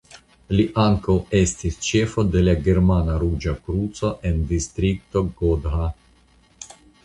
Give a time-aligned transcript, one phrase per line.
[0.59, 5.95] Li ankaŭ estis ĉefo de la Germana Ruĝa Kruco en Distrikto Gotha.